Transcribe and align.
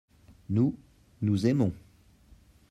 nous, 0.49 0.75
nous 1.21 1.45
aimons. 1.45 1.71